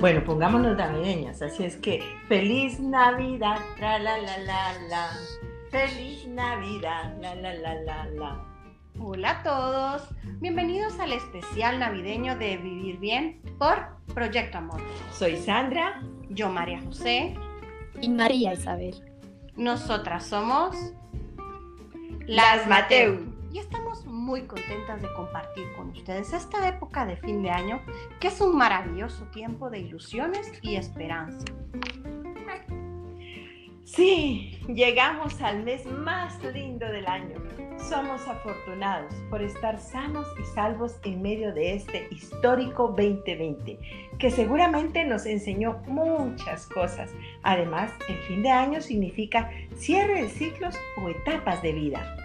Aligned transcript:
Bueno, 0.00 0.24
pongámonos 0.24 0.78
navideñas, 0.78 1.42
así 1.42 1.62
es 1.62 1.76
que 1.76 2.02
feliz 2.26 2.80
Navidad, 2.80 3.58
tra 3.76 3.98
la 3.98 4.16
la 4.16 4.38
la 4.38 4.72
la. 4.88 5.10
Feliz 5.70 6.26
Navidad, 6.26 7.14
la 7.20 7.34
la 7.34 7.52
la 7.52 7.74
la 7.74 8.06
la. 8.06 8.44
Hola 8.98 9.30
a 9.30 9.42
todos, 9.42 10.08
bienvenidos 10.40 10.98
al 11.00 11.12
especial 11.12 11.78
navideño 11.78 12.38
de 12.38 12.56
Vivir 12.56 12.98
Bien 12.98 13.42
por 13.58 13.88
Proyecto 14.14 14.56
Amor. 14.56 14.80
Soy 15.12 15.36
Sandra, 15.36 16.00
yo 16.30 16.48
María 16.48 16.80
José 16.80 17.34
y 18.00 18.08
María 18.08 18.54
Isabel. 18.54 18.94
Nosotras 19.54 20.24
somos 20.24 20.74
las 22.26 22.66
Mateu 22.66 23.34
y 23.52 23.58
estamos 23.58 23.79
muy 24.30 24.42
contentas 24.42 25.02
de 25.02 25.12
compartir 25.14 25.64
con 25.76 25.88
ustedes 25.88 26.32
esta 26.32 26.68
época 26.68 27.04
de 27.04 27.16
fin 27.16 27.42
de 27.42 27.50
año 27.50 27.82
que 28.20 28.28
es 28.28 28.40
un 28.40 28.56
maravilloso 28.56 29.24
tiempo 29.32 29.68
de 29.70 29.80
ilusiones 29.80 30.52
y 30.62 30.76
esperanza. 30.76 31.44
Sí, 33.82 34.56
llegamos 34.68 35.42
al 35.42 35.64
mes 35.64 35.84
más 35.84 36.40
lindo 36.44 36.86
del 36.86 37.08
año. 37.08 37.42
Somos 37.88 38.20
afortunados 38.28 39.12
por 39.30 39.42
estar 39.42 39.80
sanos 39.80 40.28
y 40.40 40.44
salvos 40.54 40.94
en 41.02 41.22
medio 41.22 41.52
de 41.52 41.74
este 41.74 42.06
histórico 42.12 42.94
2020, 42.96 43.80
que 44.20 44.30
seguramente 44.30 45.04
nos 45.04 45.26
enseñó 45.26 45.82
muchas 45.88 46.68
cosas. 46.68 47.10
Además, 47.42 47.90
el 48.08 48.16
fin 48.28 48.44
de 48.44 48.50
año 48.50 48.80
significa 48.80 49.50
cierre 49.74 50.22
de 50.22 50.28
ciclos 50.28 50.76
o 51.02 51.08
etapas 51.08 51.60
de 51.62 51.72
vida. 51.72 52.19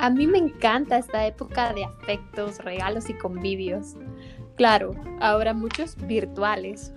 A 0.00 0.10
mí 0.10 0.28
me 0.28 0.38
encanta 0.38 0.96
esta 0.96 1.26
época 1.26 1.72
de 1.72 1.84
afectos, 1.84 2.60
regalos 2.60 3.10
y 3.10 3.14
convivios. 3.14 3.96
Claro, 4.56 4.92
ahora 5.20 5.54
muchos 5.54 5.96
virtuales. 6.06 6.92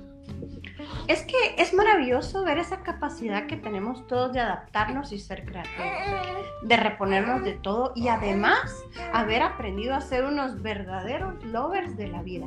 Es 1.07 1.23
que 1.23 1.55
es 1.57 1.73
maravilloso 1.73 2.43
ver 2.43 2.59
esa 2.59 2.83
capacidad 2.83 3.47
que 3.47 3.57
tenemos 3.57 4.05
todos 4.05 4.33
de 4.33 4.39
adaptarnos 4.39 5.11
y 5.11 5.17
ser 5.17 5.45
creativos, 5.45 5.87
de 6.61 6.77
reponernos 6.77 7.43
de 7.43 7.53
todo 7.53 7.91
y 7.95 8.07
además 8.07 8.71
haber 9.13 9.41
aprendido 9.41 9.95
a 9.95 10.01
ser 10.01 10.23
unos 10.23 10.61
verdaderos 10.61 11.43
lovers 11.43 11.97
de 11.97 12.07
la 12.07 12.21
vida. 12.21 12.45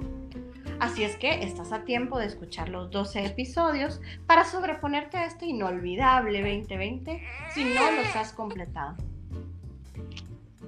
Así 0.79 1.03
es 1.03 1.17
que 1.17 1.43
estás 1.43 1.73
a 1.73 1.83
tiempo 1.83 2.17
de 2.17 2.27
escuchar 2.27 2.69
los 2.69 2.93
12 2.93 3.27
episodios 3.27 4.01
para 4.29 4.45
sobreponerte 4.45 5.17
a 5.17 5.27
este 5.27 5.47
inolvidable 5.47 6.43
2020 6.43 7.23
si 7.55 7.65
no 7.65 7.91
los 7.91 8.15
has 8.15 8.33
completado. 8.33 8.95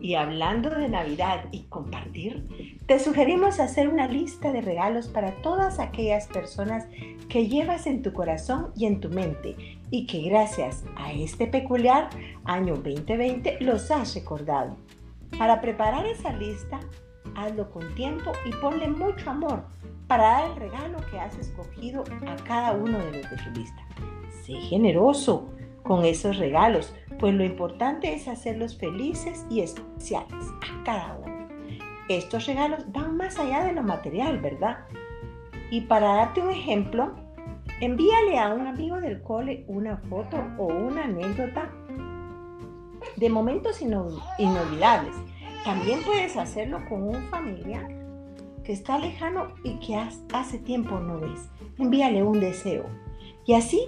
Y 0.01 0.15
hablando 0.15 0.71
de 0.71 0.89
Navidad 0.89 1.47
y 1.53 1.65
compartir, 1.65 2.79
te 2.87 2.99
sugerimos 2.99 3.61
hacer 3.61 3.89
una 3.89 4.07
lista 4.07 4.53
de 4.53 4.61
regalos 4.61 5.09
para 5.09 5.43
todas 5.43 5.79
aquellas 5.79 6.27
personas 6.27 6.87
que 7.29 7.49
llevas 7.49 7.87
en 7.87 8.03
tu 8.03 8.13
corazón 8.13 8.73
y 8.77 8.87
en 8.87 9.01
tu 9.01 9.09
mente 9.09 9.57
y 9.91 10.07
que 10.07 10.23
gracias 10.23 10.85
a 10.97 11.13
este 11.13 11.47
peculiar 11.47 12.11
año 12.45 12.75
2020 12.75 13.59
los 13.61 13.91
has 13.91 14.15
recordado. 14.15 14.77
Para 15.39 15.61
preparar 15.61 16.07
esa 16.07 16.33
lista, 16.33 16.81
hazlo 17.35 17.71
con 17.71 17.95
tiempo 17.95 18.33
y 18.45 18.51
ponle 18.61 18.89
mucho 18.89 19.31
amor 19.31 19.65
para 20.07 20.23
dar 20.23 20.51
el 20.51 20.57
regalo 20.57 20.99
que 21.11 21.19
has 21.19 21.37
escogido 21.37 22.05
a 22.27 22.37
cada 22.45 22.73
uno 22.73 22.99
de 22.99 23.23
los 23.23 23.31
de 23.31 23.37
tu 23.37 23.51
lista. 23.59 23.83
Sé 24.45 24.55
generoso 24.55 25.51
con 25.83 26.05
esos 26.05 26.37
regalos, 26.37 26.95
pues 27.19 27.35
lo 27.35 27.45
importante 27.45 28.15
es 28.15 28.29
hacerlos 28.29 28.77
felices 28.77 29.47
y 29.49 29.61
especiales 29.61 30.45
a 30.63 30.85
cada 30.85 31.17
uno. 31.17 31.49
Estos 32.09 32.47
regalos 32.47 32.85
van 32.93 33.17
más 33.17 33.39
allá 33.39 33.65
de 33.65 33.73
lo 33.73 33.83
material, 33.83 34.39
¿verdad? 34.39 34.85
Y 35.71 35.83
para 35.83 36.15
darte 36.15 36.41
un 36.41 36.51
ejemplo, 36.51 37.15
envíale 37.81 38.39
a 38.39 38.55
un 38.55 38.67
amigo 38.67 39.01
del 39.01 39.23
cole 39.23 39.65
una 39.67 39.97
foto 39.97 40.37
o 40.59 40.67
una 40.67 41.05
anécdota 41.05 41.71
de 43.17 43.29
momentos 43.29 43.83
inolvidables. 43.83 45.15
También 45.65 46.01
puedes 46.05 46.37
hacerlo 46.37 46.81
con 46.89 47.03
un 47.03 47.23
familiar 47.29 47.89
que 48.63 48.73
está 48.73 48.99
lejano 48.99 49.49
y 49.65 49.79
que 49.81 49.97
hace 50.33 50.59
tiempo 50.59 51.01
no 51.01 51.19
ves. 51.19 51.49
Envíale 51.79 52.23
un 52.23 52.41
deseo. 52.41 52.85
Y 53.45 53.55
así 53.55 53.87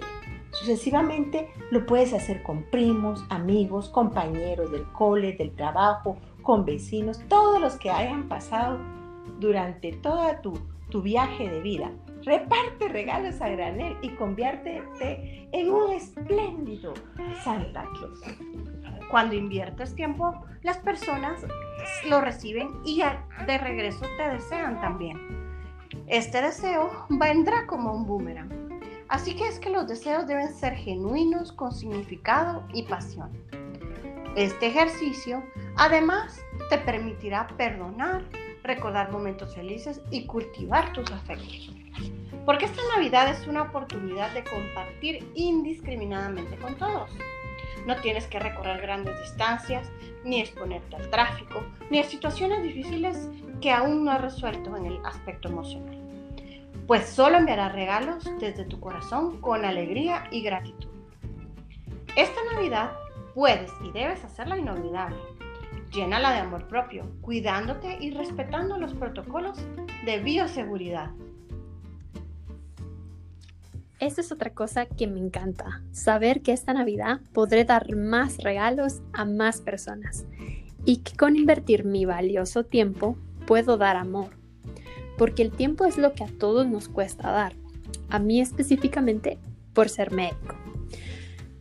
Sucesivamente 0.58 1.48
lo 1.70 1.86
puedes 1.86 2.12
hacer 2.12 2.42
con 2.42 2.64
primos, 2.64 3.24
amigos, 3.30 3.88
compañeros 3.90 4.72
del 4.72 4.90
cole, 4.90 5.34
del 5.34 5.54
trabajo, 5.54 6.16
con 6.42 6.64
vecinos, 6.64 7.20
todos 7.28 7.60
los 7.60 7.76
que 7.76 7.90
hayan 7.90 8.28
pasado 8.28 8.78
durante 9.38 9.92
toda 9.92 10.40
tu, 10.40 10.58
tu 10.90 11.00
viaje 11.00 11.48
de 11.48 11.60
vida. 11.60 11.92
Reparte 12.24 12.88
regalos 12.88 13.40
a 13.40 13.50
granel 13.50 13.96
y 14.02 14.08
conviértete 14.16 15.48
en 15.52 15.70
un 15.70 15.92
espléndido 15.92 16.92
Santa 17.44 17.84
Claus. 17.96 18.20
Cuando 19.12 19.36
inviertes 19.36 19.94
tiempo, 19.94 20.44
las 20.62 20.78
personas 20.78 21.40
lo 22.08 22.20
reciben 22.20 22.68
y 22.84 23.00
de 23.46 23.58
regreso 23.58 24.04
te 24.16 24.28
desean 24.28 24.80
también. 24.80 25.18
Este 26.08 26.42
deseo 26.42 27.06
vendrá 27.10 27.64
como 27.66 27.92
un 27.94 28.06
boomerang 28.06 28.57
Así 29.08 29.34
que 29.34 29.48
es 29.48 29.58
que 29.58 29.70
los 29.70 29.88
deseos 29.88 30.26
deben 30.26 30.52
ser 30.52 30.74
genuinos, 30.74 31.52
con 31.52 31.72
significado 31.72 32.66
y 32.74 32.82
pasión. 32.82 33.30
Este 34.36 34.66
ejercicio 34.66 35.42
además 35.76 36.40
te 36.68 36.76
permitirá 36.78 37.48
perdonar, 37.56 38.22
recordar 38.62 39.10
momentos 39.10 39.54
felices 39.54 40.02
y 40.10 40.26
cultivar 40.26 40.92
tus 40.92 41.10
afectos. 41.10 41.72
Porque 42.44 42.66
esta 42.66 42.82
Navidad 42.94 43.30
es 43.30 43.46
una 43.46 43.62
oportunidad 43.62 44.32
de 44.34 44.44
compartir 44.44 45.26
indiscriminadamente 45.34 46.56
con 46.58 46.76
todos. 46.76 47.10
No 47.86 47.96
tienes 47.96 48.26
que 48.26 48.38
recorrer 48.38 48.82
grandes 48.82 49.18
distancias, 49.20 49.90
ni 50.22 50.40
exponerte 50.40 50.96
al 50.96 51.08
tráfico, 51.08 51.62
ni 51.90 51.98
a 51.98 52.04
situaciones 52.04 52.62
difíciles 52.62 53.30
que 53.62 53.70
aún 53.70 54.04
no 54.04 54.12
has 54.12 54.20
resuelto 54.20 54.76
en 54.76 54.84
el 54.84 55.00
aspecto 55.06 55.48
emocional 55.48 55.97
pues 56.86 57.06
solo 57.06 57.36
enviará 57.36 57.68
regalos 57.68 58.24
desde 58.40 58.64
tu 58.64 58.80
corazón 58.80 59.40
con 59.40 59.64
alegría 59.64 60.24
y 60.30 60.42
gratitud. 60.42 60.88
Esta 62.16 62.40
Navidad 62.52 62.92
puedes 63.34 63.70
y 63.84 63.92
debes 63.92 64.24
hacerla 64.24 64.58
inolvidable. 64.58 65.16
Llénala 65.92 66.32
de 66.32 66.38
amor 66.38 66.68
propio, 66.68 67.10
cuidándote 67.20 67.98
y 68.00 68.10
respetando 68.10 68.78
los 68.78 68.94
protocolos 68.94 69.58
de 70.04 70.18
bioseguridad. 70.18 71.10
Esta 74.00 74.20
es 74.20 74.30
otra 74.30 74.50
cosa 74.50 74.86
que 74.86 75.08
me 75.08 75.18
encanta, 75.18 75.82
saber 75.90 76.42
que 76.42 76.52
esta 76.52 76.72
Navidad 76.72 77.20
podré 77.32 77.64
dar 77.64 77.96
más 77.96 78.38
regalos 78.38 79.02
a 79.12 79.24
más 79.24 79.60
personas 79.60 80.24
y 80.84 80.98
que 80.98 81.16
con 81.16 81.36
invertir 81.36 81.84
mi 81.84 82.04
valioso 82.04 82.64
tiempo 82.64 83.16
puedo 83.46 83.76
dar 83.76 83.96
amor 83.96 84.37
porque 85.18 85.42
el 85.42 85.50
tiempo 85.50 85.84
es 85.84 85.98
lo 85.98 86.12
que 86.14 86.24
a 86.24 86.28
todos 86.38 86.66
nos 86.66 86.88
cuesta 86.88 87.30
dar, 87.30 87.54
a 88.08 88.18
mí 88.18 88.40
específicamente 88.40 89.38
por 89.74 89.88
ser 89.88 90.12
médico. 90.12 90.56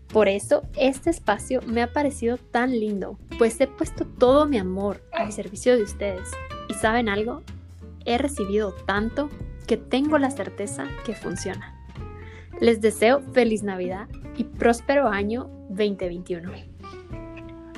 Por 0.07 0.29
eso 0.29 0.63
este 0.77 1.09
espacio 1.09 1.61
me 1.67 1.81
ha 1.81 1.91
parecido 1.91 2.37
tan 2.37 2.71
lindo, 2.71 3.17
pues 3.37 3.59
he 3.59 3.67
puesto 3.67 4.05
todo 4.05 4.45
mi 4.45 4.57
amor 4.57 5.03
al 5.11 5.33
servicio 5.33 5.75
de 5.75 5.83
ustedes. 5.83 6.29
¿Y 6.69 6.75
saben 6.75 7.09
algo? 7.09 7.43
He 8.05 8.17
recibido 8.17 8.73
tanto 8.73 9.29
que 9.67 9.75
tengo 9.75 10.17
la 10.17 10.31
certeza 10.31 10.87
que 11.05 11.13
funciona. 11.13 11.75
Les 12.61 12.79
deseo 12.79 13.21
feliz 13.33 13.63
Navidad 13.63 14.07
y 14.37 14.45
próspero 14.45 15.09
año 15.09 15.49
2021. 15.69 16.51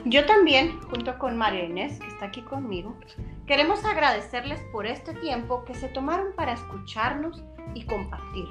Yo 0.05 0.25
también, 0.25 0.79
junto 0.81 1.17
con 1.17 1.35
María 1.35 1.65
Inés, 1.65 1.99
que 1.99 2.07
está 2.07 2.27
aquí 2.27 2.41
conmigo, 2.41 2.95
queremos 3.49 3.83
agradecerles 3.83 4.61
por 4.71 4.85
este 4.85 5.11
tiempo 5.15 5.65
que 5.65 5.73
se 5.73 5.87
tomaron 5.87 6.33
para 6.35 6.53
escucharnos 6.53 7.43
y 7.73 7.83
compartir, 7.83 8.45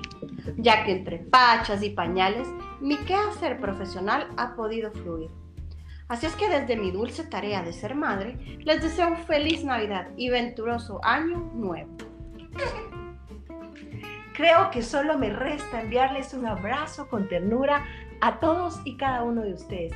ya 0.56 0.84
que 0.84 0.90
entre 0.90 1.18
pachas 1.18 1.84
y 1.84 1.90
pañales 1.90 2.48
mi 2.80 2.96
quehacer 2.96 3.60
profesional 3.60 4.26
ha 4.36 4.56
podido 4.56 4.90
fluir. 4.90 5.30
Así 6.08 6.26
es 6.26 6.34
que 6.34 6.48
desde 6.48 6.76
mi 6.76 6.90
dulce 6.90 7.22
tarea 7.22 7.62
de 7.62 7.72
ser 7.72 7.94
madre, 7.94 8.58
les 8.64 8.82
deseo 8.82 9.14
feliz 9.18 9.62
Navidad 9.62 10.08
y 10.16 10.30
venturoso 10.30 10.98
año 11.04 11.48
nuevo. 11.54 11.96
Creo 14.34 14.68
que 14.72 14.82
solo 14.82 15.16
me 15.16 15.30
resta 15.30 15.80
enviarles 15.80 16.34
un 16.34 16.44
abrazo 16.44 17.08
con 17.08 17.28
ternura 17.28 17.84
a 18.20 18.40
todos 18.40 18.80
y 18.84 18.96
cada 18.96 19.22
uno 19.22 19.42
de 19.42 19.52
ustedes 19.52 19.92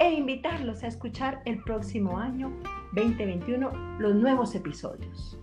e 0.00 0.10
invitarlos 0.10 0.82
a 0.82 0.88
escuchar 0.88 1.40
el 1.44 1.62
próximo 1.62 2.18
año 2.18 2.52
2021 2.92 3.98
los 3.98 4.14
nuevos 4.14 4.54
episodios. 4.54 5.38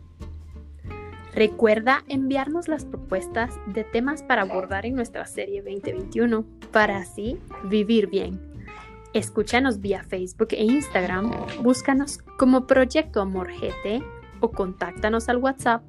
Recuerda 1.34 2.04
enviarnos 2.08 2.68
las 2.68 2.86
propuestas 2.86 3.60
de 3.68 3.84
temas 3.84 4.24
para 4.24 4.42
abordar 4.42 4.88
en 4.88 4.96
nuestra 4.96 5.28
serie 5.28 5.62
2021 5.62 6.44
para 6.72 6.98
así 6.98 7.38
vivir 7.66 8.08
bien. 8.08 8.42
Escúchanos 9.14 9.80
vía 9.80 10.04
Facebook 10.04 10.50
e 10.52 10.64
Instagram, 10.64 11.32
búscanos 11.62 12.18
como 12.38 12.68
Proyecto 12.68 13.22
Amor 13.22 13.50
GT 13.52 14.04
o 14.40 14.52
contáctanos 14.52 15.30
al 15.30 15.38
WhatsApp 15.38 15.82